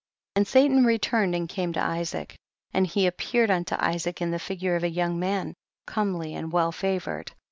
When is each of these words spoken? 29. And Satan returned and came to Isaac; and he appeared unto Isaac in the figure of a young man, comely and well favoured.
29. 0.33 0.41
And 0.41 0.47
Satan 0.47 0.83
returned 0.85 1.35
and 1.35 1.47
came 1.47 1.73
to 1.73 1.79
Isaac; 1.79 2.35
and 2.73 2.87
he 2.87 3.05
appeared 3.05 3.51
unto 3.51 3.75
Isaac 3.77 4.19
in 4.19 4.31
the 4.31 4.39
figure 4.39 4.75
of 4.75 4.83
a 4.83 4.89
young 4.89 5.19
man, 5.19 5.53
comely 5.85 6.33
and 6.33 6.51
well 6.51 6.71
favoured. 6.71 7.31